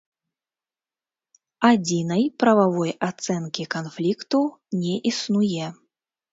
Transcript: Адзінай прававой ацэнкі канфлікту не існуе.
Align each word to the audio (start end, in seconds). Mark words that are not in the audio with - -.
Адзінай 1.69 2.23
прававой 2.45 2.91
ацэнкі 3.11 3.69
канфлікту 3.79 4.43
не 4.83 4.95
існуе. 5.15 5.73